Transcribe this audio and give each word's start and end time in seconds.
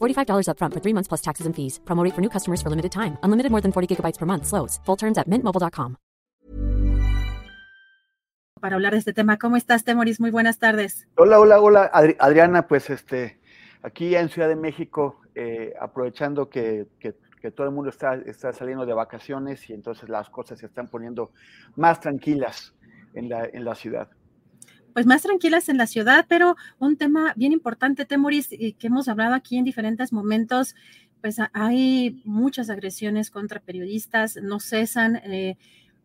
$45 0.00 0.46
upfront 0.48 0.72
for 0.74 0.80
three 0.80 0.94
months 0.94 1.08
plus 1.08 1.20
taxes 1.22 1.46
and 1.46 1.54
fees. 1.56 1.80
Promo 1.84 2.04
rate 2.04 2.14
for 2.14 2.20
new 2.22 2.30
customers 2.30 2.60
for 2.62 2.70
limited 2.70 2.92
time. 2.92 3.16
Unlimited 3.22 3.50
more 3.50 3.60
than 3.60 3.72
40 3.72 3.88
gigabytes 3.96 4.18
per 4.18 4.26
month. 4.26 4.46
Slows. 4.46 4.80
Full 4.86 4.96
terms 4.96 5.18
at 5.18 5.26
mintmobile.com. 5.28 5.96
Para 8.60 8.76
hablar 8.76 8.92
de 8.92 8.98
este 8.98 9.12
tema, 9.12 9.36
¿cómo 9.36 9.56
estás, 9.56 9.84
Temoris? 9.84 10.20
Muy 10.20 10.30
buenas 10.30 10.58
tardes. 10.58 11.06
Hola, 11.16 11.38
hola, 11.38 11.60
hola, 11.60 11.90
Adri- 11.92 12.16
Adriana. 12.18 12.66
Pues 12.66 12.88
este, 12.88 13.38
aquí 13.82 14.14
en 14.16 14.30
Ciudad 14.30 14.48
de 14.48 14.56
México, 14.56 15.20
eh, 15.34 15.74
aprovechando 15.78 16.48
que, 16.48 16.86
que- 16.98 17.14
que 17.42 17.50
todo 17.50 17.66
el 17.66 17.74
mundo 17.74 17.90
está, 17.90 18.14
está 18.14 18.54
saliendo 18.54 18.86
de 18.86 18.94
vacaciones 18.94 19.68
y 19.68 19.74
entonces 19.74 20.08
las 20.08 20.30
cosas 20.30 20.58
se 20.58 20.64
están 20.64 20.88
poniendo 20.88 21.32
más 21.76 22.00
tranquilas 22.00 22.72
en 23.12 23.28
la, 23.28 23.44
en 23.44 23.66
la 23.66 23.74
ciudad. 23.74 24.08
Pues 24.94 25.06
más 25.06 25.22
tranquilas 25.22 25.68
en 25.68 25.76
la 25.76 25.88
ciudad, 25.88 26.24
pero 26.28 26.56
un 26.78 26.96
tema 26.96 27.34
bien 27.36 27.52
importante, 27.52 28.04
Temoris, 28.04 28.48
que 28.48 28.74
hemos 28.86 29.08
hablado 29.08 29.34
aquí 29.34 29.58
en 29.58 29.64
diferentes 29.64 30.12
momentos, 30.12 30.76
pues 31.20 31.38
hay 31.52 32.22
muchas 32.24 32.70
agresiones 32.70 33.30
contra 33.30 33.60
periodistas, 33.60 34.36
no 34.40 34.60
cesan. 34.60 35.16
eh, 35.16 35.56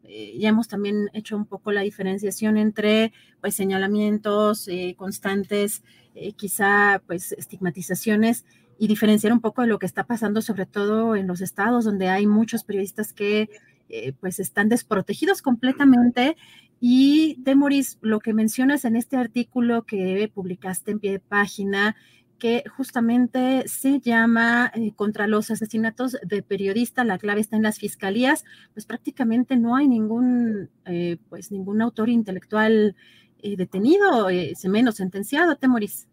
eh, 0.03 0.37
ya 0.39 0.49
hemos 0.49 0.67
también 0.67 1.09
hecho 1.13 1.37
un 1.37 1.45
poco 1.45 1.71
la 1.71 1.81
diferenciación 1.81 2.57
entre 2.57 3.13
pues 3.41 3.53
señalamientos 3.53 4.67
eh, 4.67 4.95
constantes, 4.97 5.83
eh, 6.15 6.33
quizá 6.33 7.03
pues 7.05 7.33
estigmatizaciones 7.33 8.43
y 8.79 8.87
diferenciar 8.87 9.33
un 9.33 9.41
poco 9.41 9.61
de 9.61 9.67
lo 9.67 9.77
que 9.77 9.85
está 9.85 10.05
pasando, 10.05 10.41
sobre 10.41 10.65
todo 10.65 11.15
en 11.15 11.27
los 11.27 11.41
estados 11.41 11.85
donde 11.85 12.09
hay 12.09 12.25
muchos 12.25 12.63
periodistas 12.63 13.13
que 13.13 13.49
eh, 13.89 14.13
pues 14.19 14.39
están 14.39 14.69
desprotegidos 14.69 15.41
completamente. 15.41 16.37
Y 16.79 17.35
Demoris, 17.39 17.97
lo 18.01 18.19
que 18.19 18.33
mencionas 18.33 18.85
en 18.85 18.95
este 18.95 19.17
artículo 19.17 19.83
que 19.83 20.31
publicaste 20.33 20.91
en 20.91 20.99
pie 20.99 21.11
de 21.13 21.19
página, 21.19 21.95
que 22.37 22.63
justamente 22.77 23.67
se 23.67 23.99
llama 23.99 24.71
eh, 24.73 24.93
contra 24.95 25.27
los 25.27 25.51
asesinatos 25.51 26.17
de 26.23 26.41
periodistas, 26.41 27.05
la 27.05 27.17
clave 27.17 27.41
está 27.41 27.57
en 27.57 27.63
las 27.63 27.79
fiscalías, 27.79 28.45
pues 28.73 28.85
prácticamente 28.85 29.57
no 29.57 29.75
hay 29.75 29.89
ningún, 29.89 30.69
eh, 30.85 31.17
pues 31.29 31.51
ningún 31.51 31.81
autor 31.81 32.09
intelectual 32.09 32.95
eh, 33.41 33.55
detenido, 33.55 34.29
eh, 34.29 34.53
menos 34.65 34.95
sentenciado, 34.95 35.55
Temoris. 35.55 36.07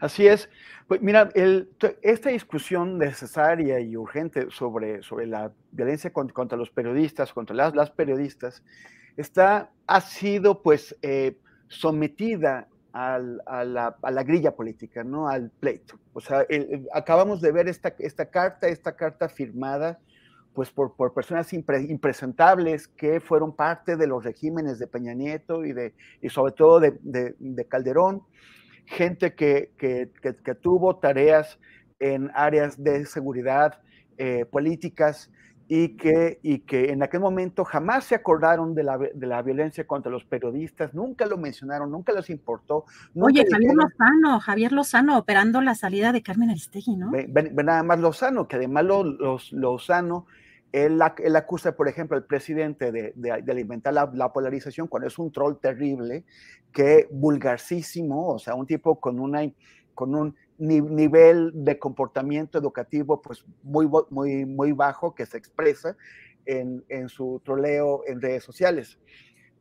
Así 0.00 0.26
es. 0.26 0.48
Pues 0.86 1.02
mira, 1.02 1.28
el- 1.34 1.68
esta 2.02 2.30
discusión 2.30 2.98
necesaria 2.98 3.80
y 3.80 3.96
urgente 3.96 4.46
sobre, 4.50 5.02
sobre 5.02 5.26
la 5.26 5.52
violencia 5.72 6.12
con- 6.12 6.28
contra, 6.28 6.56
los 6.56 6.70
periodistas, 6.70 7.32
contra 7.32 7.54
las, 7.56 7.74
las 7.74 7.90
periodistas, 7.90 8.62
está, 9.16 9.70
ha 9.86 10.00
sido 10.00 10.62
pues 10.62 10.96
eh, 11.02 11.36
sometida 11.68 12.68
al- 12.92 13.42
a, 13.46 13.64
la, 13.64 13.96
a 14.00 14.10
la 14.10 14.22
grilla 14.22 14.54
política, 14.54 15.02
¿no? 15.04 15.28
Al 15.28 15.50
pleito. 15.50 15.98
O 16.12 16.20
sea, 16.20 16.42
el- 16.48 16.88
acabamos 16.94 17.40
de 17.40 17.52
ver 17.52 17.68
esta, 17.68 17.94
esta 17.98 18.26
carta, 18.26 18.68
esta 18.68 18.94
carta 18.96 19.28
firmada 19.28 19.98
pues 20.54 20.70
por, 20.72 20.96
por 20.96 21.12
personas 21.14 21.52
impre- 21.52 21.88
impresentables 21.88 22.88
que 22.88 23.20
fueron 23.20 23.54
parte 23.54 23.96
de 23.96 24.06
los 24.08 24.24
regímenes 24.24 24.78
de 24.80 24.88
Peña 24.88 25.14
Nieto 25.14 25.64
y, 25.64 25.72
de, 25.72 25.94
y 26.20 26.30
sobre 26.30 26.52
todo 26.52 26.80
de, 26.80 26.98
de- 27.02 27.34
de 27.38 27.64
Calderón, 27.66 28.22
gente 28.88 29.34
que, 29.34 29.72
que- 29.78 30.10
que- 30.22 30.36
que 30.36 30.54
tuvo 30.54 30.96
tareas 30.96 31.58
en 32.00 32.30
áreas 32.34 32.82
de 32.82 33.04
seguridad 33.06 33.80
eh, 34.16 34.44
políticas 34.44 35.30
y 35.70 35.96
que, 35.98 36.38
y 36.42 36.60
que 36.60 36.90
en 36.92 37.02
aquel 37.02 37.20
momento 37.20 37.62
jamás 37.64 38.04
se 38.04 38.14
acordaron 38.14 38.74
de 38.74 38.82
la, 38.84 38.96
de 38.96 39.26
la 39.26 39.42
violencia 39.42 39.86
contra 39.86 40.10
los 40.10 40.24
periodistas, 40.24 40.94
nunca 40.94 41.26
lo 41.26 41.36
mencionaron, 41.36 41.90
nunca 41.90 42.12
les 42.14 42.30
importó. 42.30 42.84
nunca 43.12 43.26
Oye, 43.26 43.42
Javier 43.50 43.72
dijeron- 43.72 43.76
Lozano, 43.98 44.40
Javier 44.40 44.72
Lozano 44.72 45.18
operando 45.18 45.60
la 45.60 45.74
salida 45.74 46.10
de 46.12 46.22
Carmen 46.22 46.48
Aristegui, 46.50 46.96
¿no? 46.96 47.10
Ve, 47.10 47.26
ve- 47.28 47.50
ve 47.52 47.64
nada 47.64 47.82
más 47.82 47.98
Lozano, 48.00 48.48
que 48.48 48.56
además 48.56 48.84
lo, 48.84 49.04
los- 49.04 49.52
Lozano, 49.52 50.24
él, 50.72 51.00
él 51.18 51.36
acusa, 51.36 51.76
por 51.76 51.88
ejemplo, 51.88 52.16
al 52.16 52.24
presidente 52.24 52.92
de, 52.92 53.12
de- 53.16 53.42
de 53.42 53.52
alimentar 53.52 53.94
la, 53.94 54.10
la 54.14 54.32
polarización 54.32 54.86
cuando 54.86 55.08
es 55.08 55.18
un 55.18 55.32
troll 55.32 55.56
terrible, 55.60 56.24
que 56.72 57.08
vulgarcísimo, 57.10 58.28
o 58.34 58.38
sea, 58.38 58.54
un 58.54 58.66
tipo 58.66 59.00
con, 59.00 59.18
una, 59.18 59.40
con 59.94 60.14
un 60.14 60.36
ni- 60.58 60.80
nivel 60.80 61.52
de 61.54 61.78
comportamiento 61.78 62.58
educativo 62.58 63.22
pues 63.22 63.44
muy, 63.62 63.88
muy, 64.10 64.44
muy 64.44 64.72
bajo 64.72 65.14
que 65.14 65.24
se 65.26 65.38
expresa 65.38 65.96
en, 66.44 66.84
en 66.88 67.08
su 67.08 67.40
troleo 67.44 68.02
en 68.06 68.20
redes 68.20 68.44
sociales. 68.44 68.98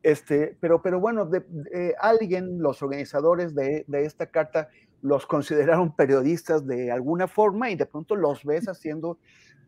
Este, 0.04 0.58
pero, 0.60 0.82
pero 0.82 1.00
bueno, 1.00 1.26
de- 1.26 1.96
alguien, 2.00 2.60
los 2.62 2.82
organizadores 2.84 3.56
de 3.56 3.86
esta 3.90 4.28
carta, 4.28 4.68
los 5.02 5.26
consideraron 5.26 5.96
periodistas 5.96 6.66
de 6.66 6.92
alguna 6.92 7.28
forma 7.28 7.70
y 7.70 7.76
de 7.76 7.86
pronto 7.86 8.16
los 8.16 8.44
ves 8.44 8.68
haciendo 8.68 9.20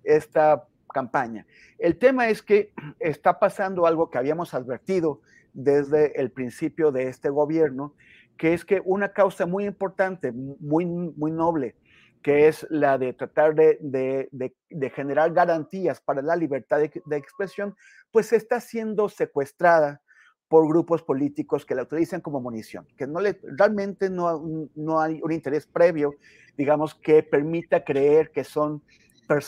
esta 0.04 0.66
campaña. 0.90 1.46
El 1.78 1.98
tema 1.98 2.30
es 2.30 2.42
que 2.42 2.74
está 3.00 3.40
pasando 3.40 3.86
algo 3.86 4.10
que 4.10 4.18
habíamos 4.18 4.54
advertido 4.54 5.22
desde 5.54 6.20
el 6.20 6.32
principio 6.32 6.92
de 6.92 7.08
este 7.08 7.30
gobierno, 7.30 7.96
que 8.38 8.54
es 8.54 8.64
que 8.66 8.82
una 8.86 9.12
causa 9.14 9.46
muy 9.46 9.66
importante, 9.66 10.32
muy, 10.32 10.86
muy 10.86 11.32
noble, 11.32 11.76
que 12.22 12.48
es 12.48 12.68
la 12.70 12.98
de 12.98 13.14
tratar 13.14 13.56
de, 13.56 13.78
de- 13.82 14.30
de- 14.32 14.90
generar 14.90 15.32
garantías 15.34 16.02
para 16.02 16.22
la 16.22 16.36
libertad 16.36 16.80
de, 16.80 17.18
expresión, 17.18 17.76
pues 18.12 18.34
está 18.34 18.60
siendo 18.60 19.08
secuestrada 19.10 20.02
por 20.50 20.68
grupos 20.68 21.04
políticos 21.04 21.66
que 21.66 21.76
la 21.76 21.84
utilizan 21.84 22.22
como 22.22 22.42
munición, 22.42 22.88
que 22.98 23.08
no 23.08 23.22
le, 23.22 23.40
realmente 23.44 24.10
no, 24.10 24.68
no 24.76 25.00
hay 25.00 25.22
un 25.24 25.32
interés 25.32 25.66
previo, 25.68 26.16
digamos, 26.58 26.96
que 26.96 27.24
permita 27.24 27.84
creer 27.84 28.32
que 28.32 28.44
son 28.44 28.82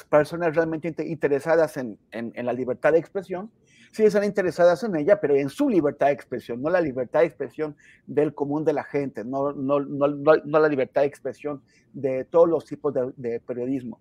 personas 0.09 0.55
realmente 0.55 0.87
inte- 0.87 1.07
interesadas 1.07 1.75
en, 1.77 1.97
en- 2.11 2.45
la 2.45 2.53
libertad 2.53 2.91
de 2.93 2.99
expresión, 2.99 3.51
sí 3.91 4.03
están 4.03 4.23
interesadas 4.23 4.83
en 4.83 4.95
ella, 4.95 5.19
pero 5.19 5.35
en 5.35 5.49
su 5.49 5.67
libertad 5.69 6.07
de 6.07 6.13
expresión, 6.13 6.61
no 6.61 6.69
la 6.69 6.79
libertad 6.81 7.19
de 7.21 7.25
expresión 7.25 7.75
del 8.05 8.33
común 8.33 8.63
de 8.63 8.73
la 8.73 8.83
gente, 8.83 9.25
no, 9.25 9.51
no, 9.53 9.79
no, 9.79 10.07
no, 10.07 10.59
la 10.59 10.67
libertad 10.69 11.01
de 11.01 11.07
expresión 11.07 11.61
de 11.91 12.23
todos 12.25 12.47
los 12.47 12.65
tipos 12.65 12.93
de, 13.15 13.39
periodismo. 13.41 13.99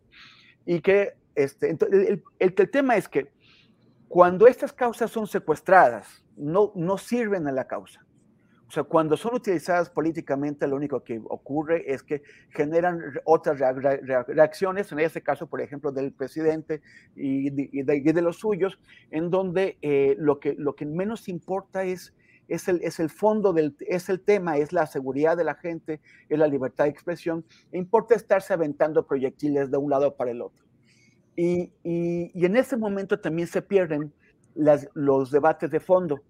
Y 0.66 0.80
que 0.80 1.14
este, 1.34 1.70
el- 1.70 2.22
el- 2.38 2.54
el 2.54 2.70
tema 2.70 2.96
es 2.96 3.08
que 3.08 3.32
cuando 4.08 4.46
estas 4.46 4.72
causas 4.72 5.10
son 5.10 5.26
secuestradas, 5.26 6.24
no, 6.36 6.72
no 6.74 6.98
sirven 6.98 7.46
a 7.48 7.52
la 7.52 7.66
causa. 7.66 8.04
O 8.70 8.72
sea, 8.72 8.84
cuando 8.84 9.16
son 9.16 9.34
utilizadas 9.34 9.90
políticamente, 9.90 10.64
lo 10.68 10.76
único 10.76 11.02
que 11.02 11.20
ocurre 11.24 11.92
es 11.92 12.04
que 12.04 12.22
generan 12.50 13.00
otras 13.24 13.58
rea- 13.58 13.72
rea- 13.72 13.96
rea- 14.00 14.22
reacciones, 14.22 14.92
en 14.92 15.00
este 15.00 15.22
caso, 15.22 15.48
por 15.48 15.60
ejemplo, 15.60 15.90
del 15.90 16.12
presidente 16.12 16.80
y 17.16 17.50
de, 17.50 17.68
y 17.72 17.82
de- 17.82 17.96
y 17.96 18.12
de 18.12 18.22
los 18.22 18.36
suyos, 18.38 18.78
en 19.10 19.28
donde 19.28 19.76
eh, 19.82 20.14
lo, 20.20 20.38
que, 20.38 20.54
lo 20.56 20.76
que 20.76 20.86
menos 20.86 21.28
importa 21.28 21.82
es, 21.82 22.14
es, 22.46 22.68
el, 22.68 22.80
es 22.84 23.00
el 23.00 23.10
fondo, 23.10 23.52
del, 23.52 23.74
es 23.80 24.08
el 24.08 24.20
tema, 24.20 24.56
es 24.56 24.72
la 24.72 24.86
seguridad 24.86 25.36
de 25.36 25.42
la 25.42 25.56
gente, 25.56 26.00
es 26.28 26.38
la 26.38 26.46
libertad 26.46 26.84
de 26.84 26.90
expresión. 26.90 27.44
E 27.72 27.78
importa 27.78 28.14
estarse 28.14 28.52
aventando 28.52 29.04
proyectiles 29.04 29.72
de 29.72 29.78
un 29.78 29.90
lado 29.90 30.14
para 30.14 30.30
el 30.30 30.42
otro. 30.42 30.64
Y, 31.34 31.72
y- 31.82 32.30
y 32.34 32.46
en 32.46 32.54
ese 32.54 32.76
momento 32.76 33.18
también 33.18 33.48
se 33.48 33.62
pierden 33.62 34.12
las- 34.54 34.88
los 34.94 35.32
debates 35.32 35.72
de 35.72 35.80
fondo. 35.80 36.20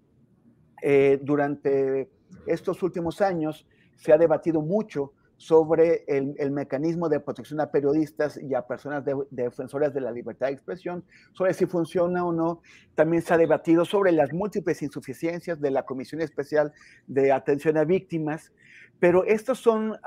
Eh, 0.83 1.19
durante 1.21 2.09
estos 2.45 2.81
últimos 2.83 3.21
años 3.21 3.67
se 3.95 4.11
ha 4.11 4.17
debatido 4.17 4.61
mucho 4.61 5.13
sobre 5.41 6.03
el, 6.05 6.51
mecanismo 6.51 7.09
de 7.09 7.19
protección 7.19 7.59
a 7.61 7.71
periodistas 7.71 8.37
y 8.37 8.53
a 8.53 8.67
personas 8.67 9.03
defensoras 9.31 9.91
de 9.91 9.99
la 9.99 10.11
libertad 10.11 10.45
de 10.45 10.53
expresión, 10.53 11.03
sobre 11.33 11.55
si 11.55 11.65
funciona 11.65 12.23
o 12.23 12.31
no. 12.31 12.61
También 12.93 13.23
se 13.23 13.33
ha 13.33 13.39
debatido 13.39 13.83
sobre 13.83 14.11
las 14.11 14.31
múltiples 14.33 14.83
insuficiencias 14.83 15.59
de 15.59 15.71
la 15.71 15.83
Comisión 15.83 16.21
Especial 16.21 16.71
de 17.07 17.31
Atención 17.31 17.75
a 17.77 17.85
Víctimas, 17.85 18.53
pero 18.99 19.23
estos 19.25 19.57
son 19.57 19.97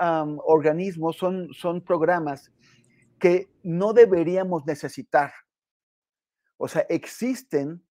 organismos, 0.46 1.16
son, 1.16 1.80
programas 1.84 2.52
que 3.18 3.48
no 3.64 3.92
deberíamos 3.92 4.64
necesitar. 4.66 5.32
O 6.58 6.68
sea, 6.68 6.86
existen 6.88 7.82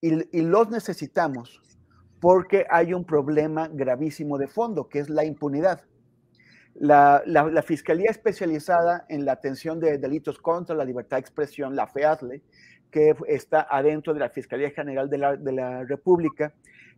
y 0.00 0.40
los 0.42 0.70
necesitamos 0.70 1.62
porque 2.20 2.66
hay 2.70 2.92
un 2.92 3.04
problema 3.04 3.68
gravísimo 3.72 4.36
de 4.38 4.46
fondo, 4.46 4.88
que 4.88 4.98
es 4.98 5.08
la 5.08 5.24
impunidad. 5.24 5.82
La, 6.74 7.22
Fiscalía 7.64 8.10
Especializada 8.10 9.06
en 9.08 9.24
la 9.24 9.32
Atención 9.32 9.80
de 9.80 9.98
Delitos 9.98 10.38
contra 10.38 10.76
la 10.76 10.84
Libertad 10.84 11.16
de 11.16 11.22
Expresión, 11.22 11.74
la 11.74 11.86
FEASLE, 11.86 12.42
que 12.90 13.14
está 13.26 13.66
adentro 13.70 14.14
de 14.14 14.20
la 14.20 14.30
Fiscalía 14.30 14.70
General 14.70 15.08
de 15.08 15.18
la, 15.18 15.84
República, 15.84 16.54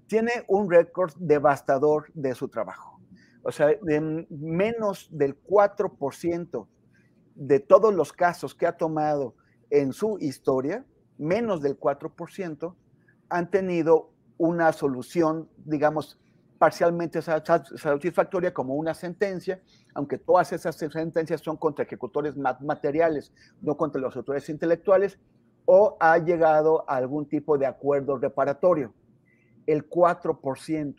tiene 0.06 0.44
un 0.48 0.70
récord 0.70 1.12
devastador 1.16 2.10
de 2.14 2.34
su 2.34 2.48
trabajo. 2.48 3.00
O 3.44 3.52
sea, 3.52 3.68
de 3.68 4.26
menos 4.30 5.08
del 5.10 5.40
4% 5.42 6.66
de 7.34 7.60
todos 7.60 7.94
los 7.94 8.12
casos 8.12 8.54
que 8.54 8.66
ha 8.66 8.76
tomado 8.76 9.34
en 9.70 9.92
su 9.92 10.18
historia, 10.20 10.84
menos 11.18 11.62
del 11.62 11.78
4%, 11.78 12.74
han 13.28 13.50
tenido 13.50 14.12
una 14.38 14.72
solución, 14.72 15.48
digamos, 15.64 16.18
parcialmente 16.62 17.20
satisfactoria 17.20 18.54
como 18.54 18.76
una 18.76 18.94
sentencia, 18.94 19.60
aunque 19.94 20.18
todas 20.18 20.52
esas 20.52 20.76
sentencias 20.76 21.40
son 21.40 21.56
contra 21.56 21.84
ejecutores 21.84 22.36
materiales, 22.36 23.32
no 23.60 23.76
contra 23.76 24.00
los 24.00 24.14
autores 24.16 24.48
intelectuales, 24.48 25.18
o 25.64 25.96
ha 25.98 26.18
llegado 26.18 26.84
a 26.88 26.96
algún 26.96 27.26
tipo 27.26 27.58
de 27.58 27.66
acuerdo 27.66 28.16
reparatorio. 28.16 28.94
El 29.66 29.88
4%. 29.88 30.94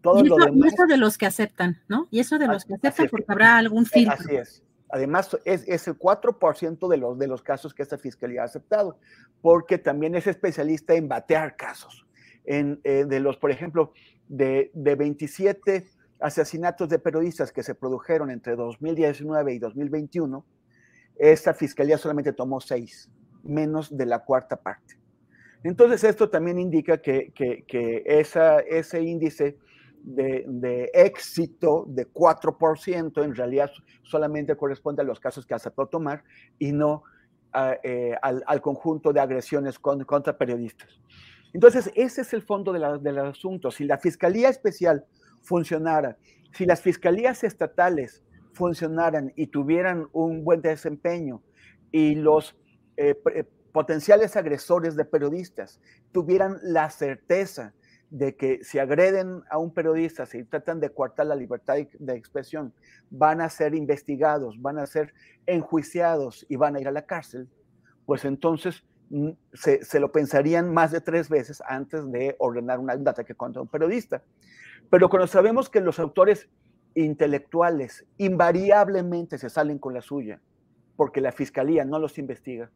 Todo 0.00 0.20
y, 0.20 0.26
eso, 0.26 0.38
lo 0.38 0.64
eso 0.64 0.86
de 0.86 0.96
los 0.96 1.18
que 1.18 1.26
aceptan, 1.26 1.80
¿no? 1.88 2.06
Y 2.10 2.20
eso 2.20 2.38
de 2.38 2.46
los 2.46 2.64
que 2.64 2.74
aceptan 2.74 3.08
porque 3.08 3.26
habrá 3.26 3.56
algún 3.56 3.86
filtro. 3.86 4.14
Así 4.14 4.36
es. 4.36 4.62
Además, 4.90 5.36
es, 5.44 5.64
es, 5.66 5.88
el 5.88 5.98
4% 5.98 6.88
de 6.88 6.96
los, 6.96 7.18
de 7.18 7.26
los 7.26 7.42
casos 7.42 7.74
que 7.74 7.82
esta 7.82 7.98
fiscalía 7.98 8.42
ha 8.42 8.44
aceptado, 8.44 8.96
porque 9.40 9.78
también 9.78 10.14
es 10.14 10.28
especialista 10.28 10.94
en 10.94 11.08
batear 11.08 11.56
casos. 11.56 12.06
En, 12.44 12.80
eh, 12.84 13.04
de 13.06 13.20
los, 13.20 13.36
por 13.36 13.50
ejemplo, 13.50 13.92
de, 14.28 14.70
27 14.74 15.86
asesinatos 16.20 16.88
de 16.88 16.98
periodistas 16.98 17.52
que 17.52 17.62
se 17.62 17.74
produjeron 17.74 18.30
entre 18.30 18.56
2019 18.56 19.54
y 19.54 19.58
2021, 19.58 20.44
esta 21.16 21.52
fiscalía 21.54 21.98
solamente 21.98 22.32
tomó 22.32 22.60
seis, 22.60 23.10
menos 23.42 23.94
de 23.94 24.06
la 24.06 24.20
cuarta 24.20 24.56
parte. 24.56 24.98
Entonces, 25.62 26.04
esto 26.04 26.30
también 26.30 26.58
indica 26.58 26.98
que, 26.98 27.32
esa, 28.06 28.60
ese 28.60 29.02
índice 29.02 29.58
de, 30.02 30.90
éxito 30.94 31.84
de 31.88 32.10
4% 32.10 33.22
en 33.22 33.34
realidad 33.34 33.70
solamente 34.02 34.56
corresponde 34.56 35.02
a 35.02 35.04
los 35.04 35.20
casos 35.20 35.44
que 35.44 35.54
aceptó 35.54 35.86
tomar 35.86 36.24
y 36.58 36.72
no 36.72 37.02
eh, 37.82 38.14
al, 38.22 38.60
conjunto 38.62 39.12
de 39.12 39.20
agresiones 39.20 39.78
contra 39.78 40.38
periodistas. 40.38 41.00
Entonces, 41.52 41.90
ese 41.94 42.20
es 42.22 42.32
el 42.32 42.42
fondo 42.42 42.72
del 42.72 43.18
asunto. 43.18 43.70
Si 43.70 43.84
la 43.84 43.98
Fiscalía 43.98 44.48
Especial 44.48 45.04
funcionara, 45.42 46.16
si 46.52 46.66
las 46.66 46.80
fiscalías 46.80 47.44
estatales 47.44 48.22
funcionaran 48.52 49.32
y 49.36 49.46
tuvieran 49.46 50.08
un 50.12 50.44
buen 50.44 50.60
desempeño 50.60 51.42
y 51.92 52.16
los 52.16 52.56
eh, 52.96 53.16
eh, 53.34 53.44
potenciales 53.72 54.36
agresores 54.36 54.96
de 54.96 55.04
periodistas 55.04 55.80
tuvieran 56.12 56.58
la 56.62 56.90
certeza 56.90 57.72
de 58.10 58.34
que 58.34 58.64
si 58.64 58.80
agreden 58.80 59.42
a 59.50 59.58
un 59.58 59.72
periodista, 59.72 60.26
si 60.26 60.42
tratan 60.44 60.80
de 60.80 60.90
coartar 60.90 61.26
la 61.26 61.36
libertad 61.36 61.76
de 61.98 62.14
expresión, 62.14 62.74
van 63.08 63.40
a 63.40 63.48
ser 63.48 63.74
investigados, 63.74 64.60
van 64.60 64.78
a 64.78 64.86
ser 64.86 65.14
enjuiciados 65.46 66.44
y 66.48 66.56
van 66.56 66.74
a 66.74 66.80
ir 66.80 66.88
a 66.88 66.92
la 66.92 67.06
cárcel, 67.06 67.48
pues 68.06 68.24
entonces 68.24 68.82
se, 69.52 70.00
lo 70.00 70.12
pensarían 70.12 70.72
más 70.72 70.92
de 70.92 71.00
tres 71.00 71.28
veces 71.28 71.62
antes 71.66 72.10
de 72.10 72.36
ordenar 72.38 72.78
un 72.78 72.90
ataque 72.90 73.34
contra 73.34 73.62
un 73.62 73.68
periodista. 73.68 74.22
Pero 74.88 75.08
cuando 75.08 75.26
sabemos 75.26 75.68
que 75.68 75.80
los 75.80 75.98
autores 75.98 76.48
intelectuales 76.94 78.06
invariablemente 78.18 79.38
se 79.38 79.50
salen 79.50 79.78
con 79.78 79.94
la 79.94 80.00
suya, 80.00 80.40
porque 80.96 81.20
la 81.20 81.32
fiscalía 81.32 81.84
no 81.84 81.98
los 81.98 82.18
investiga, 82.18 82.70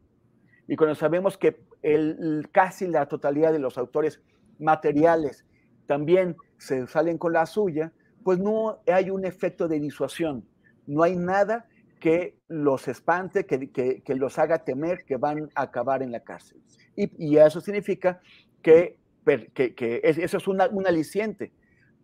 y 0.66 0.76
cuando 0.76 0.94
sabemos 0.94 1.36
que 1.36 1.60
el, 1.82 2.48
casi 2.50 2.86
la 2.86 3.06
totalidad 3.06 3.52
de 3.52 3.58
los 3.58 3.76
autores 3.76 4.22
materiales 4.58 5.44
también 5.86 6.36
se 6.58 6.86
salen 6.86 7.18
con 7.18 7.32
la 7.32 7.46
suya, 7.46 7.92
pues 8.22 8.38
no 8.38 8.78
hay 8.86 9.10
un 9.10 9.26
efecto 9.26 9.68
de 9.68 9.78
disuasión, 9.78 10.46
no 10.86 11.02
hay 11.02 11.16
nada 11.16 11.66
que 12.04 12.36
los 12.48 12.86
espante, 12.86 13.46
que, 13.46 14.02
los 14.08 14.38
haga 14.38 14.62
temer 14.62 15.06
que 15.06 15.16
van 15.16 15.48
a 15.54 15.62
acabar 15.62 16.02
en 16.02 16.12
la 16.12 16.20
cárcel. 16.20 16.60
Y, 16.94 17.38
eso 17.38 17.62
significa 17.62 18.20
que, 18.60 18.98
que, 19.24 20.02
eso 20.04 20.36
es 20.36 20.46
una, 20.46 20.66
un 20.66 20.86
aliciente 20.86 21.50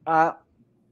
a 0.06 0.40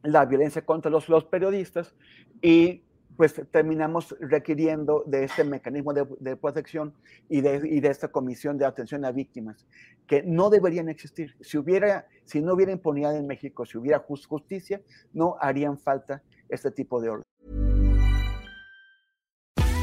la 0.03 0.27
violencia 0.27 0.61
contra 0.61 0.91
los, 0.91 1.09
los 1.09 1.25
periodistas 1.25 1.95
y 2.43 2.83
pues 3.17 3.41
terminamos 3.51 4.15
requiriendo 4.21 5.05
de 5.07 5.25
este 5.25 5.43
mecanismo 5.43 5.95
de, 5.95 6.37
protección 6.37 6.93
y 7.31 7.41
de, 7.41 7.63
y 7.67 7.81
de, 7.81 7.89
esta 7.89 8.09
comisión 8.09 8.59
de 8.59 8.67
atención 8.67 9.07
a 9.07 9.11
víctimas, 9.11 9.67
que 10.07 10.23
no 10.23 10.51
deberían 10.51 10.91
existir. 10.91 11.35
Si, 11.41 11.57
hubiera, 11.57 12.07
si 12.25 12.43
no 12.43 12.53
hubiera 12.53 12.73
impunidad 12.73 13.17
en 13.17 13.27
México, 13.27 13.65
si 13.65 13.79
hubiera 13.79 14.01
justicia, 14.01 14.83
no 15.15 15.39
harían 15.41 15.79
falta 15.79 16.23
este 16.51 16.71
tipo 16.71 17.01
de 17.01 17.09
orden. 17.09 17.25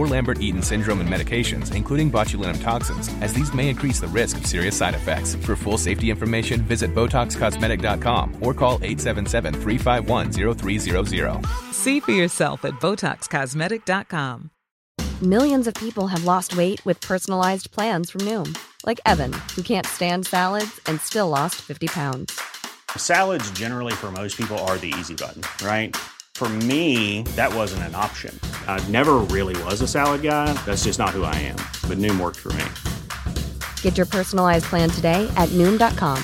or 0.00 0.06
Lambert 0.06 0.40
Eaton 0.40 0.62
syndrome 0.62 1.00
and 1.00 1.08
medications, 1.08 1.74
including 1.74 2.10
botulinum 2.10 2.60
toxins, 2.62 3.10
as 3.20 3.34
these 3.34 3.52
may 3.52 3.68
increase 3.68 4.00
the 4.00 4.08
risk 4.08 4.38
of 4.38 4.46
serious 4.46 4.74
side 4.74 4.94
effects. 4.94 5.34
For 5.34 5.54
full 5.54 5.76
safety 5.76 6.10
information, 6.10 6.62
visit 6.62 6.94
BotoxCosmetic.com 6.94 8.36
or 8.40 8.54
call 8.54 8.78
877 8.82 9.54
351 9.54 10.32
0300. 10.56 11.46
See 11.72 12.00
for 12.00 12.12
yourself 12.12 12.64
at 12.64 12.74
BotoxCosmetic.com. 12.80 14.50
Millions 15.22 15.66
of 15.66 15.74
people 15.74 16.06
have 16.06 16.24
lost 16.24 16.56
weight 16.56 16.82
with 16.86 16.98
personalized 17.02 17.70
plans 17.72 18.10
from 18.10 18.22
Noom, 18.22 18.56
like 18.86 18.98
Evan, 19.04 19.34
who 19.54 19.62
can't 19.62 19.84
stand 19.84 20.24
salads 20.24 20.80
and 20.86 20.98
still 20.98 21.28
lost 21.28 21.56
50 21.56 21.88
pounds. 21.88 22.40
Salads, 22.96 23.50
generally, 23.50 23.92
for 23.92 24.10
most 24.10 24.38
people, 24.38 24.58
are 24.60 24.78
the 24.78 24.94
easy 24.98 25.14
button, 25.14 25.42
right? 25.62 25.94
For 26.40 26.48
me, 26.48 27.20
that 27.36 27.54
wasn't 27.54 27.82
an 27.82 27.94
option. 27.94 28.32
I 28.66 28.82
never 28.88 29.16
really 29.28 29.62
was 29.64 29.82
a 29.82 29.86
salad 29.86 30.22
guy. 30.22 30.50
That's 30.64 30.84
just 30.84 30.98
not 30.98 31.10
who 31.10 31.22
I 31.22 31.34
am. 31.36 31.56
But 31.86 31.98
Noom 31.98 32.18
worked 32.18 32.38
for 32.38 32.48
me. 32.54 32.64
Get 33.82 33.98
your 33.98 34.06
personalized 34.06 34.64
plan 34.64 34.88
today 34.88 35.28
at 35.36 35.50
Noom.com. 35.50 36.16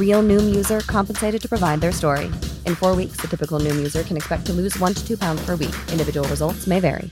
Real 0.00 0.22
Noom 0.22 0.56
user 0.56 0.80
compensated 0.86 1.42
to 1.42 1.48
provide 1.50 1.82
their 1.82 1.92
story. 1.92 2.32
In 2.64 2.74
four 2.74 2.96
weeks, 2.96 3.20
the 3.20 3.28
typical 3.28 3.60
Noom 3.60 3.76
user 3.76 4.02
can 4.04 4.16
expect 4.16 4.46
to 4.46 4.54
lose 4.54 4.74
one 4.80 4.94
to 4.94 5.06
two 5.06 5.18
pounds 5.18 5.44
per 5.44 5.54
week. 5.54 5.76
Individual 5.92 6.26
results 6.30 6.66
may 6.66 6.80
vary. 6.80 7.10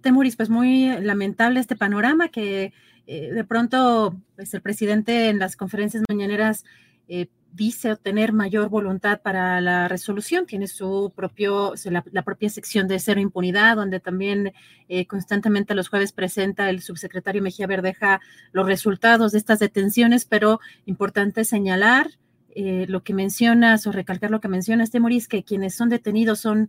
Temuris, 0.00 0.36
pues 0.36 0.48
muy 0.48 0.98
lamentable 1.02 1.60
este 1.60 1.76
panorama 1.76 2.28
que 2.28 2.72
eh, 3.06 3.30
de 3.30 3.44
pronto 3.44 4.16
pues 4.36 4.54
el 4.54 4.62
presidente 4.62 5.28
en 5.28 5.38
las 5.38 5.54
conferencias 5.54 6.02
mañaneras 6.08 6.64
eh, 7.08 7.28
dice 7.52 7.96
tener 7.96 8.32
mayor 8.32 8.68
voluntad 8.68 9.20
para 9.20 9.60
la 9.60 9.88
resolución, 9.88 10.46
tiene 10.46 10.66
su 10.66 11.12
propio, 11.14 11.74
la, 11.84 12.22
propia 12.22 12.48
sección 12.48 12.88
de 12.88 12.98
cero 12.98 13.20
impunidad, 13.20 13.76
donde 13.76 14.00
también 14.00 14.52
eh, 14.88 15.06
constantemente 15.06 15.74
los 15.74 15.88
jueves 15.88 16.12
presenta 16.12 16.70
el 16.70 16.80
subsecretario 16.80 17.42
Mejía 17.42 17.66
Verdeja 17.66 18.20
los 18.52 18.66
resultados 18.66 19.32
de 19.32 19.38
estas 19.38 19.58
detenciones, 19.58 20.24
pero 20.24 20.60
importante 20.86 21.44
señalar 21.44 22.10
eh, 22.54 22.86
lo 22.88 23.02
que 23.02 23.14
mencionas 23.14 23.86
o 23.86 23.92
recalcar 23.92 24.30
lo 24.30 24.40
que 24.40 24.48
mencionas, 24.48 24.90
Temoris, 24.90 25.28
que 25.28 25.44
quienes 25.44 25.74
son 25.74 25.88
detenidos 25.88 26.40
son 26.40 26.68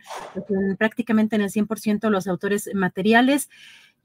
prácticamente 0.78 1.36
en 1.36 1.42
el 1.42 1.50
100% 1.50 2.10
los 2.10 2.28
autores 2.28 2.70
materiales. 2.74 3.50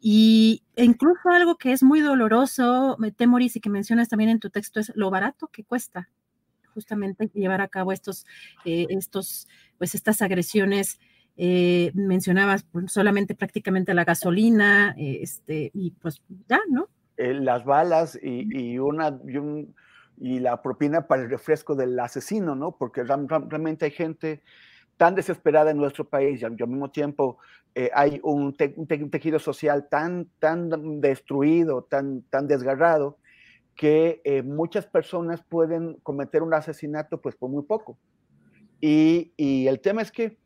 Y 0.00 0.62
e 0.76 0.84
incluso 0.84 1.28
algo 1.30 1.56
que 1.56 1.72
es 1.72 1.82
muy 1.82 2.00
doloroso, 2.00 2.96
Temoris, 3.16 3.56
y 3.56 3.60
que 3.60 3.70
mencionas 3.70 4.08
también 4.08 4.30
en 4.30 4.38
tu 4.38 4.50
texto, 4.50 4.78
es 4.78 4.92
lo 4.94 5.10
barato 5.10 5.48
que 5.48 5.64
cuesta 5.64 6.08
justamente 6.78 7.30
llevar 7.34 7.60
a 7.60 7.68
cabo 7.68 7.92
estos, 7.92 8.24
eh, 8.64 8.86
estos, 8.90 9.48
pues 9.78 9.94
estas 9.94 10.22
agresiones. 10.22 11.00
Eh, 11.40 11.92
mencionabas 11.94 12.64
pues, 12.64 12.90
solamente 12.90 13.36
prácticamente 13.36 13.94
la 13.94 14.04
gasolina, 14.04 14.92
este, 14.98 15.70
y 15.72 15.92
pues 15.92 16.20
ya, 16.48 16.58
¿no? 16.68 16.88
las 17.16 17.64
balas 17.64 18.18
y, 18.20 18.72
y 18.72 18.78
una, 18.80 19.16
y 19.24 19.36
un, 19.36 19.74
y 20.20 20.40
la 20.40 20.60
propina 20.62 21.06
para 21.06 21.22
el 21.22 21.30
refresco 21.30 21.74
del 21.74 21.98
asesino, 21.98 22.54
¿no? 22.54 22.76
Porque 22.76 23.04
realmente 23.04 23.84
hay 23.84 23.90
gente 23.90 24.42
tan 24.96 25.14
desesperada 25.14 25.70
en 25.70 25.76
nuestro 25.76 26.08
país 26.08 26.42
y 26.42 26.44
al, 26.44 26.56
mismo 26.56 26.90
tiempo 26.90 27.38
eh, 27.74 27.90
hay 27.94 28.20
un, 28.22 28.56
tejido 28.56 29.38
social 29.38 29.88
tan, 29.88 30.26
tan 30.40 31.00
destruido, 31.00 31.82
tan, 31.82 32.22
tan 32.22 32.48
desgarrado, 32.48 33.16
que 33.78 34.20
eh, 34.24 34.42
muchas 34.42 34.84
personas 34.84 35.42
pueden 35.42 35.94
cometer 36.02 36.42
un 36.42 36.52
asesinato 36.52 37.22
pues 37.22 37.34
por 37.34 37.48
muy 37.48 37.62
poco. 37.62 37.98
Y, 38.80 39.32
y 39.38 39.66
el 39.68 39.80
tema 39.80 40.02
es 40.02 40.12
que 40.12 40.36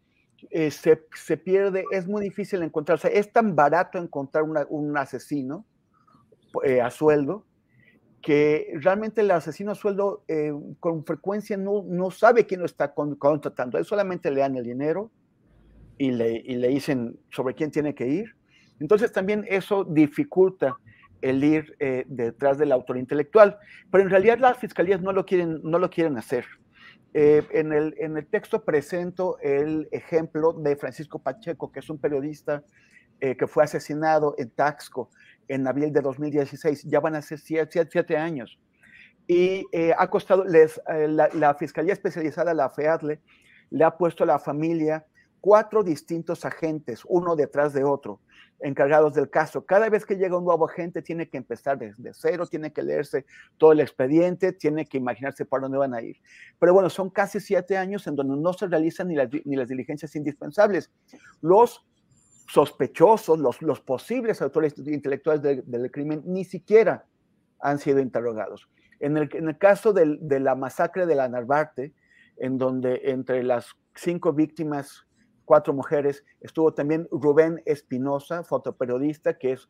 eh, 0.50 0.70
se, 0.70 1.04
se, 1.16 1.36
pierde, 1.36 1.84
es 1.90 2.06
muy 2.06 2.22
difícil 2.22 2.62
encontrar, 2.62 2.98
o 2.98 3.00
sea, 3.00 3.10
es 3.10 3.32
tan 3.32 3.56
barato 3.56 3.98
encontrar 3.98 4.44
un 4.44 4.96
asesino 4.96 5.64
a 6.82 6.90
sueldo 6.90 7.46
que 8.22 8.72
realmente 8.74 9.20
el 9.20 9.30
asesino 9.32 9.72
a 9.72 9.74
sueldo 9.74 10.24
eh, 10.28 10.52
con 10.78 11.04
frecuencia 11.04 11.56
no, 11.56 11.84
no 11.84 12.10
sabe 12.10 12.46
quién 12.46 12.60
lo 12.60 12.66
está 12.66 12.94
contratando. 12.94 13.78
Él 13.78 13.84
solamente 13.84 14.30
le 14.30 14.40
dan 14.40 14.56
el 14.56 14.64
dinero 14.64 15.10
y 15.98 16.12
le, 16.12 16.36
y 16.44 16.54
le 16.54 16.68
dicen 16.68 17.18
sobre 17.30 17.54
quién 17.54 17.72
tiene 17.72 17.94
que 17.94 18.06
ir. 18.06 18.36
Entonces 18.78 19.12
también 19.12 19.44
eso 19.48 19.84
dificulta 19.84 20.76
el 21.22 21.42
ir 21.42 21.74
eh, 21.78 22.04
detrás 22.06 22.58
del 22.58 22.72
autor 22.72 22.98
intelectual. 22.98 23.58
Pero 23.90 24.04
en 24.04 24.10
realidad 24.10 24.38
las 24.38 24.58
fiscalías 24.58 25.00
no 25.00 25.12
lo 25.12 25.24
quieren, 25.24 25.60
no 25.62 25.78
lo 25.78 25.88
quieren 25.88 26.18
hacer. 26.18 26.44
Eh, 27.14 27.42
en, 27.52 27.72
el, 27.72 27.94
en 27.98 28.16
el 28.16 28.26
texto 28.26 28.64
presento 28.64 29.38
el 29.40 29.88
ejemplo 29.92 30.52
de 30.52 30.76
Francisco 30.76 31.18
Pacheco, 31.18 31.72
que 31.72 31.80
es 31.80 31.88
un 31.90 31.98
periodista 31.98 32.62
que 33.38 33.46
fue 33.46 33.62
asesinado 33.62 34.34
en 34.36 34.50
Taxco 34.50 35.08
en 35.48 35.66
abril 35.66 35.92
de 35.92 36.00
2016, 36.00 36.84
ya 36.84 37.00
van 37.00 37.14
a 37.14 37.22
ser 37.22 37.38
siete, 37.38 38.16
años. 38.16 38.58
Y 39.26 39.66
eh, 39.72 39.92
ha 39.96 40.08
costado, 40.08 40.44
les, 40.44 40.80
eh, 40.88 41.08
la, 41.08 41.54
Fiscalía 41.54 41.92
Especializada, 41.92 42.54
la 42.54 42.70
FEADLE, 42.70 43.20
le 43.70 43.84
ha 43.84 43.96
puesto 43.96 44.24
a 44.24 44.26
la 44.26 44.38
familia 44.38 45.06
cuatro 45.40 45.82
distintos 45.82 46.44
agentes, 46.44 47.02
uno 47.06 47.36
detrás 47.36 47.72
de 47.72 47.84
otro, 47.84 48.20
encargados 48.62 49.14
del 49.14 49.28
caso. 49.28 49.64
Cada 49.64 49.88
vez 49.88 50.06
que 50.06 50.16
llega 50.16 50.38
un 50.38 50.44
nuevo 50.44 50.68
agente 50.68 51.02
tiene 51.02 51.28
que 51.28 51.36
empezar 51.36 51.78
desde 51.78 52.12
cero, 52.14 52.46
tiene 52.46 52.72
que 52.72 52.82
leerse 52.82 53.26
todo 53.58 53.72
el 53.72 53.80
expediente, 53.80 54.52
tiene 54.52 54.86
que 54.86 54.98
imaginarse 54.98 55.44
para 55.44 55.62
dónde 55.62 55.78
van 55.78 55.94
a 55.94 56.02
ir. 56.02 56.16
Pero 56.58 56.72
bueno, 56.72 56.88
son 56.90 57.10
casi 57.10 57.40
siete 57.40 57.76
años 57.76 58.06
en 58.06 58.16
donde 58.16 58.36
no 58.36 58.52
se 58.52 58.66
realizan 58.66 59.08
ni 59.08 59.16
las, 59.16 59.28
ni 59.44 59.56
las 59.56 59.68
diligencias 59.68 60.14
indispensables. 60.16 60.90
Los 61.40 61.84
sospechosos, 62.48 63.38
los, 63.38 63.62
los 63.62 63.80
posibles 63.80 64.42
autores 64.42 64.74
intelectuales 64.78 65.42
del, 65.42 65.90
crimen, 65.90 66.22
ni 66.26 66.44
siquiera 66.44 67.06
han 67.60 67.78
sido 67.78 68.00
interrogados. 68.00 68.68
En 69.00 69.16
el, 69.16 69.28
en 69.32 69.48
el 69.48 69.58
caso 69.58 69.92
del, 69.92 70.18
de 70.20 70.40
la 70.40 70.54
masacre 70.54 71.06
de 71.06 71.14
la 71.14 71.28
Narvarte, 71.28 71.94
en 72.36 72.58
donde 72.58 73.00
entre 73.04 73.42
las 73.42 73.74
cinco 73.94 74.32
víctimas, 74.32 75.06
cuatro 75.44 75.72
mujeres, 75.72 76.24
estuvo 76.40 76.72
también 76.74 77.08
Rubén 77.10 77.62
Espinosa, 77.64 78.44
fotoperiodista, 78.44 79.38
que 79.38 79.52
es, 79.52 79.68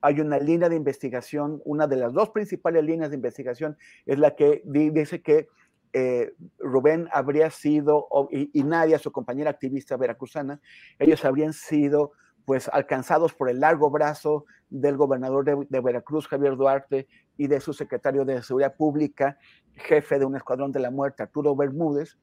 hay 0.00 0.20
una 0.20 0.38
línea 0.38 0.68
de 0.68 0.76
investigación, 0.76 1.62
una 1.64 1.86
de 1.86 1.96
las 1.96 2.12
dos 2.12 2.30
principales 2.30 2.84
líneas 2.84 3.10
de 3.10 3.16
investigación 3.16 3.76
es 4.04 4.18
la 4.18 4.34
que 4.34 4.62
dice 4.64 5.22
que 5.22 5.48
eh, 5.92 6.32
Rubén 6.58 7.08
habría 7.12 7.50
sido, 7.50 8.08
y, 8.30 8.62
Nadia, 8.64 8.98
su 8.98 9.12
compañera 9.12 9.50
activista 9.50 9.96
veracruzana, 9.96 10.60
ellos 10.98 11.24
habrían 11.24 11.52
sido 11.52 12.12
pues 12.44 12.68
alcanzados 12.68 13.34
por 13.34 13.48
el 13.48 13.60
largo 13.60 13.90
brazo 13.90 14.46
del 14.68 14.96
gobernador 14.96 15.44
de, 15.68 15.80
Veracruz, 15.80 16.26
Javier 16.26 16.56
Duarte, 16.56 17.06
y 17.36 17.46
de 17.46 17.60
su 17.60 17.72
secretario 17.72 18.24
de 18.24 18.42
Seguridad 18.42 18.74
Pública, 18.74 19.38
jefe 19.74 20.18
de 20.18 20.24
un 20.24 20.34
escuadrón 20.34 20.72
de 20.72 20.80
la 20.80 20.90
muerte, 20.90 21.22
Arturo 21.22 21.54
Bermúdez, 21.54 22.18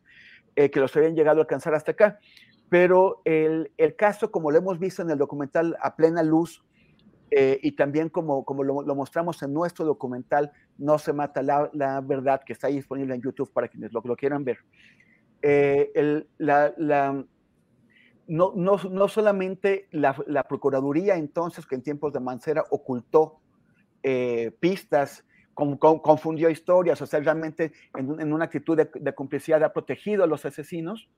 eh, 0.55 0.69
que 0.69 0.79
los 0.79 0.95
habían 0.95 1.15
llegado 1.15 1.39
a 1.39 1.41
alcanzar 1.43 1.73
hasta 1.73 1.91
acá. 1.91 2.19
Pero 2.69 3.21
el, 3.25 3.71
el, 3.77 3.95
caso, 3.95 4.31
como 4.31 4.51
lo 4.51 4.59
hemos 4.59 4.79
visto 4.79 5.01
en 5.01 5.09
el 5.09 5.17
documental 5.17 5.75
A 5.81 5.95
Plena 5.95 6.23
Luz, 6.23 6.63
eh, 7.31 7.59
y 7.61 7.73
también 7.73 8.09
como, 8.09 8.43
como 8.43 8.63
lo, 8.63 8.95
mostramos 8.95 9.43
en 9.43 9.53
nuestro 9.53 9.85
documental 9.85 10.51
No 10.79 10.97
se 10.97 11.13
mata 11.13 11.43
la, 11.43 11.69
la, 11.73 12.01
verdad, 12.01 12.41
que 12.43 12.53
está 12.53 12.67
ahí 12.67 12.75
disponible 12.75 13.13
en 13.13 13.21
YouTube 13.21 13.51
para 13.53 13.67
quienes 13.67 13.93
lo, 13.93 14.01
lo 14.03 14.15
quieran 14.15 14.43
ver. 14.43 14.57
Eh, 15.41 15.91
el, 15.93 16.27
la, 16.37 16.73
la, 16.77 17.23
no, 18.27 18.53
no, 18.55 18.77
no 18.77 19.07
solamente 19.07 19.87
la, 19.91 20.13
Procuraduría 20.47 21.15
entonces, 21.15 21.65
que 21.65 21.75
en 21.75 21.83
tiempos 21.83 22.13
de 22.13 22.19
Mancera 22.19 22.63
ocultó 22.69 23.39
eh, 24.03 24.51
pistas, 24.59 25.25
confundió 25.53 26.49
historias, 26.49 27.01
o 27.01 27.05
sea, 27.05 27.19
realmente 27.19 27.73
en, 27.97 28.19
en 28.21 28.31
una 28.31 28.45
actitud 28.45 28.77
de, 28.77 28.89
de, 28.93 29.13
complicidad 29.13 29.61
ha 29.63 29.73
protegido 29.73 30.23
a 30.23 30.27
los 30.27 30.45
asesinos, 30.45 31.09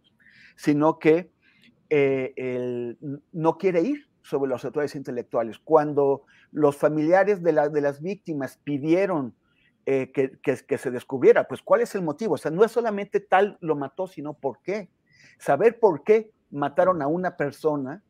sino 0.55 0.97
que 0.97 1.31
eh, 1.93 2.95
no 3.33 3.57
quiere 3.57 3.81
ir 3.81 4.07
sobre 4.23 4.49
los 4.49 4.63
autores 4.63 4.95
intelectuales. 4.95 5.59
Cuando 5.59 6.23
los 6.51 6.77
familiares 6.77 7.43
de, 7.43 7.51
las 7.51 8.01
víctimas 8.01 8.57
pidieron 8.63 9.35
eh, 9.85 10.11
que, 10.13 10.77
se 10.77 10.89
descubriera, 10.89 11.49
pues 11.49 11.61
cuál 11.61 11.81
es 11.81 11.93
el 11.95 12.01
motivo. 12.01 12.35
O 12.35 12.37
sea, 12.37 12.49
no 12.49 12.63
es 12.63 12.71
solamente 12.71 13.19
tal 13.19 13.57
lo 13.59 13.75
mató, 13.75 14.07
sino 14.07 14.33
por 14.33 14.61
qué. 14.61 14.89
Saber 15.37 15.79
por 15.79 16.05
qué 16.05 16.31
mataron 16.49 17.01
a 17.01 17.07
una 17.07 17.35
persona 17.35 18.01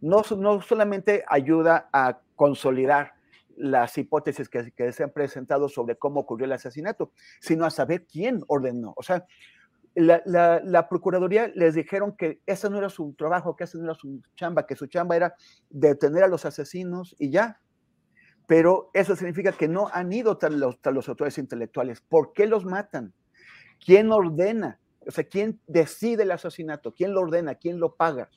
no, 0.00 0.22
no 0.38 0.62
solamente 0.62 1.22
ayuda 1.28 1.90
a 1.92 2.20
consolidar 2.36 3.16
las 3.54 3.98
hipótesis 3.98 4.48
que, 4.48 4.72
que, 4.72 4.92
se 4.92 5.02
han 5.02 5.10
presentado 5.10 5.68
sobre 5.68 5.96
cómo 5.96 6.20
ocurrió 6.20 6.46
el 6.46 6.52
asesinato, 6.52 7.12
sino 7.40 7.66
a 7.66 7.70
saber 7.70 8.06
quién 8.06 8.42
ordenó. 8.46 8.94
O 8.96 9.02
sea, 9.02 9.26
la, 9.96 10.88
Procuraduría 10.90 11.48
les 11.54 11.74
dijeron 11.74 12.14
que 12.16 12.40
ese 12.44 12.68
no 12.68 12.78
era 12.78 12.90
su 12.90 13.14
trabajo, 13.14 13.56
que 13.56 13.64
ese 13.64 13.78
no 13.78 13.84
era 13.84 13.94
su 13.94 14.20
chamba, 14.34 14.66
que 14.66 14.76
su 14.76 14.86
chamba 14.86 15.16
era 15.16 15.34
detener 15.70 16.22
a 16.22 16.28
los 16.28 16.44
asesinos 16.44 17.16
y 17.18 17.30
ya. 17.30 17.60
Pero 18.46 18.90
eso 18.92 19.16
significa 19.16 19.52
que 19.52 19.68
no 19.68 19.88
han 19.92 20.12
ido 20.12 20.36
tras 20.36 20.52
los, 20.52 21.08
autores 21.08 21.38
intelectuales. 21.38 22.00
¿Por 22.02 22.32
qué 22.34 22.46
los 22.46 22.64
matan? 22.64 23.14
¿Quién 23.84 24.12
ordena? 24.12 24.78
O 25.06 25.10
sea, 25.10 25.24
¿quién 25.24 25.60
decide 25.66 26.24
el 26.24 26.30
asesinato? 26.30 26.92
¿Quién 26.92 27.12
lo 27.12 27.22
ordena? 27.22 27.54
¿Quién 27.54 27.80
lo 27.80 27.96
paga? 27.96 28.28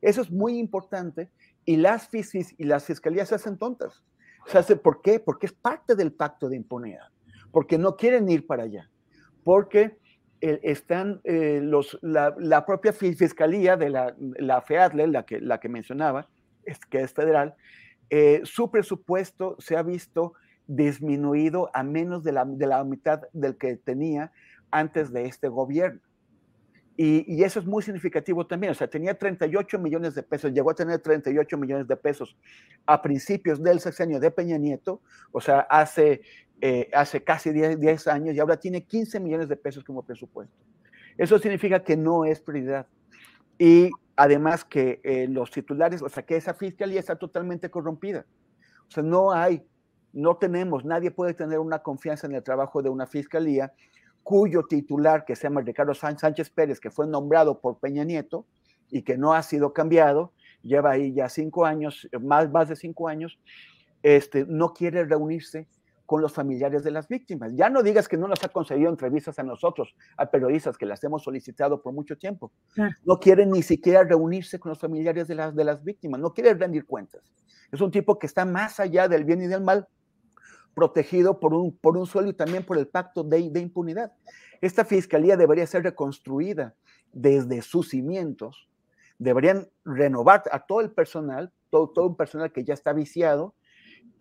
Eso 0.00 0.22
es 0.22 0.30
muy 0.30 0.58
importante 0.58 1.30
y 1.66 1.76
las, 1.76 2.08
fisis, 2.08 2.54
y 2.58 2.64
las 2.64 2.84
fiscalías 2.84 3.28
se 3.28 3.34
hacen 3.34 3.58
tontas. 3.58 4.02
Se 4.46 4.58
hace, 4.58 4.76
¿Por 4.76 5.02
qué? 5.02 5.20
Porque 5.20 5.46
es 5.46 5.52
parte 5.52 5.94
del 5.94 6.12
pacto 6.12 6.48
de 6.48 6.56
impunidad. 6.56 7.08
Porque 7.52 7.78
no 7.78 7.96
quieren 7.96 8.28
ir 8.28 8.46
para 8.46 8.64
allá. 8.64 8.90
Porque 9.44 9.98
están 10.40 11.20
eh, 11.24 11.60
los, 11.62 11.98
la, 12.02 12.34
la, 12.38 12.66
propia 12.66 12.92
fiscalía 12.92 13.76
de 13.76 13.90
la, 13.90 14.14
la 14.18 14.60
FEADLE, 14.60 15.06
la 15.06 15.24
que, 15.24 15.40
la 15.40 15.58
que 15.58 15.68
mencionaba, 15.68 16.28
es, 16.64 16.78
que 16.80 17.00
es 17.00 17.12
federal, 17.12 17.54
eh, 18.10 18.42
su 18.44 18.70
presupuesto 18.70 19.56
se 19.58 19.76
ha 19.76 19.82
visto 19.82 20.34
disminuido 20.66 21.70
a 21.74 21.82
menos 21.82 22.24
de 22.24 22.32
la, 22.32 22.44
de 22.44 22.66
la 22.66 22.84
mitad 22.84 23.22
del 23.32 23.56
que 23.56 23.76
tenía 23.76 24.32
antes 24.70 25.12
de 25.12 25.26
este 25.26 25.48
gobierno. 25.48 26.00
Y, 26.96 27.24
y, 27.26 27.42
eso 27.42 27.58
es 27.58 27.66
muy 27.66 27.82
significativo 27.82 28.46
también. 28.46 28.70
O 28.70 28.74
sea, 28.74 28.86
tenía 28.86 29.18
38 29.18 29.80
millones 29.80 30.14
de 30.14 30.22
pesos, 30.22 30.52
llegó 30.52 30.70
a 30.70 30.74
tener 30.74 31.00
38 31.00 31.58
millones 31.58 31.88
de 31.88 31.96
pesos 31.96 32.36
a 32.86 33.02
principios 33.02 33.60
del 33.60 33.80
sexenio 33.80 34.20
de 34.20 34.30
Peña 34.30 34.58
Nieto, 34.58 35.00
o 35.32 35.40
sea, 35.40 35.60
hace, 35.68 36.22
eh, 36.66 36.88
hace 36.94 37.22
casi 37.22 37.52
10, 37.52 37.78
10, 37.78 38.06
años, 38.08 38.34
y 38.34 38.40
ahora 38.40 38.56
tiene 38.56 38.84
15 38.84 39.20
millones 39.20 39.50
de 39.50 39.56
pesos 39.56 39.84
como 39.84 40.02
presupuesto. 40.02 40.56
Eso 41.18 41.38
significa 41.38 41.84
que 41.84 41.94
no 41.94 42.24
es 42.24 42.40
prioridad. 42.40 42.86
Y 43.58 43.90
además 44.16 44.64
que 44.64 44.98
eh, 45.04 45.26
los 45.28 45.50
titulares, 45.50 46.00
o 46.00 46.08
sea, 46.08 46.22
que 46.22 46.38
esa 46.38 46.54
fiscalía 46.54 47.00
está 47.00 47.16
totalmente 47.16 47.68
corrompida. 47.68 48.24
O 48.88 48.90
sea, 48.90 49.02
no 49.02 49.30
hay, 49.30 49.62
no 50.14 50.38
tenemos, 50.38 50.86
nadie 50.86 51.10
puede 51.10 51.34
tener 51.34 51.58
una 51.58 51.80
confianza 51.80 52.26
en 52.26 52.34
el 52.34 52.42
trabajo 52.42 52.80
de 52.80 52.88
una 52.88 53.06
fiscalía 53.06 53.70
cuyo 54.22 54.62
titular, 54.62 55.26
que 55.26 55.36
se 55.36 55.42
llama 55.42 55.60
Ricardo 55.60 55.92
Sánchez 55.92 56.48
Pérez, 56.48 56.80
que 56.80 56.90
fue 56.90 57.06
nombrado 57.06 57.60
por 57.60 57.78
Peña 57.78 58.04
Nieto 58.04 58.46
y 58.90 59.02
que 59.02 59.18
no 59.18 59.34
ha 59.34 59.42
sido 59.42 59.74
cambiado, 59.74 60.32
lleva 60.62 60.92
ahí 60.92 61.12
ya 61.12 61.28
cinco 61.28 61.66
años, 61.66 62.08
más, 62.22 62.50
más 62.50 62.70
de 62.70 62.76
cinco 62.76 63.06
años, 63.06 63.38
este, 64.02 64.46
no 64.48 64.72
quiere 64.72 65.04
reunirse 65.04 65.66
con 66.06 66.20
los 66.20 66.32
familiares 66.32 66.84
de 66.84 66.90
las 66.90 67.08
víctimas. 67.08 67.52
Ya 67.54 67.70
no 67.70 67.82
digas 67.82 68.08
que 68.08 68.16
no 68.16 68.28
nos 68.28 68.42
ha 68.44 68.48
concedido 68.48 68.90
entrevistas 68.90 69.38
a 69.38 69.42
nosotros, 69.42 69.94
a 70.16 70.26
periodistas 70.26 70.76
que 70.76 70.86
las 70.86 71.02
hemos 71.04 71.22
solicitado 71.22 71.82
por 71.82 71.92
mucho 71.92 72.16
tiempo. 72.16 72.52
No 73.04 73.18
quiere 73.18 73.46
ni 73.46 73.62
siquiera 73.62 74.04
reunirse 74.04 74.58
con 74.58 74.70
los 74.70 74.78
familiares 74.78 75.28
de 75.28 75.34
las, 75.34 75.54
de 75.54 75.64
las 75.64 75.82
víctimas, 75.82 76.20
no 76.20 76.32
quiere 76.32 76.54
rendir 76.54 76.84
cuentas. 76.84 77.22
Es 77.72 77.80
un 77.80 77.90
tipo 77.90 78.18
que 78.18 78.26
está 78.26 78.44
más 78.44 78.80
allá 78.80 79.08
del 79.08 79.24
bien 79.24 79.42
y 79.42 79.46
del 79.46 79.62
mal, 79.62 79.88
protegido 80.74 81.40
por 81.40 81.54
un, 81.54 81.76
por 81.76 81.96
un 81.96 82.06
suelo 82.06 82.28
y 82.28 82.34
también 82.34 82.64
por 82.64 82.76
el 82.76 82.88
pacto 82.88 83.22
de, 83.22 83.48
de 83.50 83.60
impunidad. 83.60 84.12
Esta 84.60 84.84
fiscalía 84.84 85.36
debería 85.36 85.66
ser 85.66 85.84
reconstruida 85.84 86.74
desde 87.12 87.62
sus 87.62 87.90
cimientos, 87.90 88.68
deberían 89.18 89.68
renovar 89.84 90.42
a 90.50 90.66
todo 90.66 90.80
el 90.80 90.90
personal, 90.90 91.52
todo, 91.70 91.90
todo 91.90 92.08
un 92.08 92.16
personal 92.16 92.52
que 92.52 92.64
ya 92.64 92.74
está 92.74 92.92
viciado, 92.92 93.54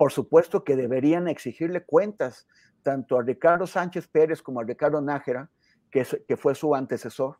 por 0.03 0.11
supuesto 0.11 0.65
que 0.65 0.75
deberían 0.75 1.29
exigirle 1.29 1.85
cuentas 1.85 2.45
tanto 2.81 3.17
a 3.17 3.23
Ricardo 3.23 3.65
Sánchez 3.65 4.05
Pérez 4.09 4.41
como 4.41 4.59
a 4.59 4.65
Ricardo 4.65 4.99
Nájera, 4.99 5.49
que, 5.89 6.35
fue 6.35 6.55
su 6.55 6.75
antecesor, 6.75 7.37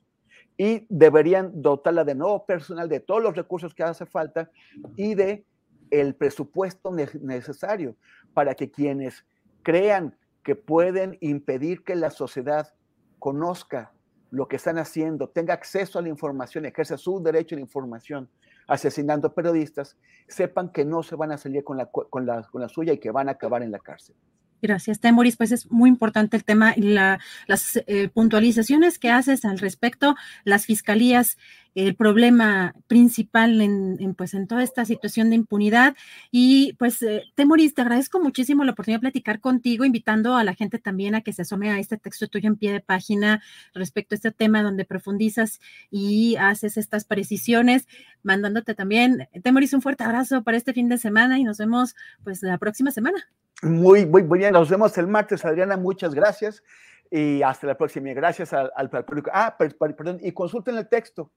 y 0.56 0.88
deberían 0.88 1.62
dotarla 1.62 2.06
de 2.06 2.16
nuevo 2.16 2.46
personal, 2.46 2.88
de 2.88 3.02
todos 3.02 3.22
los 3.22 3.36
recursos 3.36 3.74
que 3.74 3.84
hace 3.84 4.06
falta 4.06 4.50
y 4.96 5.14
de 5.14 5.46
el 5.92 6.16
presupuesto 6.16 6.90
necesario 7.20 7.98
para 8.34 8.56
que 8.56 8.72
quienes 8.72 9.26
crean 9.62 10.18
que 10.42 10.56
pueden 10.56 11.18
impedir 11.20 11.84
que 11.84 11.96
la 11.96 12.12
sociedad 12.12 12.74
conozca 13.20 13.92
lo 14.32 14.48
que 14.48 14.56
están 14.56 14.78
haciendo, 14.78 15.28
tenga 15.28 15.54
acceso 15.54 16.00
a 16.00 16.02
la 16.02 16.08
información, 16.08 16.66
ejerza 16.66 16.98
su 16.98 17.22
derecho 17.22 17.56
a 17.56 17.58
la 17.58 17.64
información, 17.64 18.30
asesinando 18.68 19.34
periodistas, 19.34 19.98
sepan 20.28 20.72
que 20.72 20.86
no 20.86 21.04
se 21.04 21.16
van 21.16 21.32
a 21.32 21.38
salir 21.38 21.64
con 21.64 21.78
la, 21.78 21.88
con 21.88 22.26
la, 22.26 22.44
con 22.44 22.62
la 22.62 22.70
suya 22.70 22.94
y 22.94 23.00
que 23.00 23.12
van 23.12 23.30
a 23.30 23.34
acabar 23.34 23.64
en 23.64 23.72
la 23.72 23.80
cárcel. 23.80 24.16
Gracias, 24.64 25.02
Temoris. 25.02 25.36
Pues 25.36 25.52
es 25.52 25.70
muy 25.70 25.90
importante 25.90 26.38
el 26.38 26.46
tema 26.46 26.74
y 26.74 26.84
la, 26.84 27.20
las 27.48 27.84
eh, 27.86 28.08
puntualizaciones 28.08 28.98
que 28.98 29.12
haces 29.12 29.44
al 29.44 29.60
respecto, 29.60 30.16
las 30.46 30.66
fiscalías, 30.66 31.38
el 31.76 31.96
problema 31.96 32.74
principal 32.88 33.60
en, 33.60 34.16
pues 34.16 34.34
en 34.34 34.48
toda 34.48 34.64
esta 34.64 34.86
situación 34.86 35.30
de 35.30 35.36
impunidad. 35.36 35.98
Y 36.32 36.76
pues, 36.80 37.02
eh, 37.02 37.24
Temoris, 37.36 37.74
te 37.74 37.82
agradezco 37.82 38.22
muchísimo 38.22 38.64
la 38.64 38.72
oportunidad 38.72 39.00
de 39.00 39.10
platicar 39.10 39.42
contigo, 39.42 39.84
invitando 39.84 40.38
a 40.38 40.46
la 40.46 40.54
gente 40.54 40.80
también 40.80 41.14
a 41.16 41.22
que 41.22 41.34
se 41.34 41.42
asome 41.42 41.70
a 41.70 41.78
este 41.78 41.98
texto 41.98 42.30
tuyo 42.30 42.48
en 42.48 42.56
pie 42.56 42.72
de 42.72 42.80
página 42.80 43.44
respecto 43.74 44.16
a 44.16 44.18
este 44.18 44.32
tema 44.32 44.64
donde 44.64 44.86
profundizas 44.86 45.60
y 45.92 46.38
haces 46.38 46.78
estas 46.78 47.04
precisiones, 47.04 47.86
mandándote 48.22 48.76
también, 48.76 49.28
Temoris, 49.44 49.74
un 49.74 49.82
fuerte 49.82 50.06
abrazo 50.06 50.42
para 50.42 50.56
este 50.56 50.72
fin 50.72 50.88
de 50.88 50.98
semana 50.98 51.38
y 51.38 51.44
nos 51.44 51.58
vemos 51.58 51.96
pues 52.24 52.42
la 52.44 52.58
próxima 52.58 52.92
semana. 52.92 53.28
Muy, 53.64 54.06
muy, 54.06 54.24
muy 54.24 54.40
bien. 54.40 54.54
Nos 54.54 54.70
vemos 54.70 54.98
el 54.98 55.08
martes, 55.08 55.44
Adriana. 55.46 55.78
Muchas 55.78 56.14
gracias. 56.14 56.64
Y 57.10 57.42
hasta 57.42 57.68
la 57.68 57.78
próxima. 57.78 58.14
Gracias 58.14 58.54
al, 58.54 58.72
al 58.76 58.90
público. 58.90 59.30
Ah, 59.34 59.56
perdón. 59.58 60.20
Y 60.22 60.32
consulten 60.32 60.78
el 60.78 60.90
texto. 60.90 61.32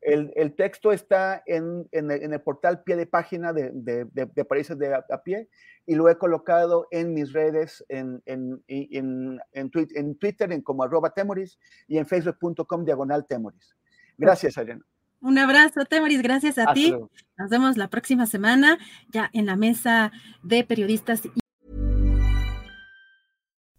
El, 0.00 0.32
el 0.36 0.54
texto 0.54 0.92
está 0.92 1.42
en, 1.46 1.88
en, 1.92 2.10
el, 2.10 2.22
en, 2.22 2.32
el, 2.34 2.40
portal 2.40 2.82
pie 2.82 2.96
de 2.96 3.06
página 3.06 3.52
de, 3.52 3.70
de, 3.72 4.04
de, 4.04 4.26
de 4.26 4.76
de 4.76 4.94
a, 4.94 5.04
a, 5.10 5.22
pie 5.22 5.48
y 5.86 5.94
lo 5.94 6.08
he 6.10 6.18
colocado 6.18 6.86
en 6.90 7.14
mis 7.14 7.32
redes, 7.32 7.84
en, 7.88 8.22
en, 8.26 8.62
en, 8.68 9.40
en, 9.52 9.70
Twitter, 9.70 9.96
en 9.98 10.14
Twitter, 10.16 10.52
en 10.52 10.60
como 10.60 10.82
arroba 10.82 11.10
temoris 11.10 11.58
y 11.88 11.98
en 11.98 12.06
facebook.com 12.06 12.84
diagonal 12.84 13.26
temoris. 13.26 13.74
Gracias, 14.18 14.58
Adriana. 14.58 14.84
Un 15.20 15.38
abrazo, 15.38 15.84
Temoris, 15.84 16.20
gracias 16.20 16.58
a 16.58 16.62
Hasta 16.62 16.74
ti. 16.74 16.90
Luego. 16.90 17.10
Nos 17.38 17.48
vemos 17.48 17.76
la 17.76 17.88
próxima 17.88 18.26
semana 18.26 18.78
ya 19.08 19.30
en 19.32 19.46
la 19.46 19.56
mesa 19.56 20.10
de 20.42 20.64
periodistas. 20.64 21.22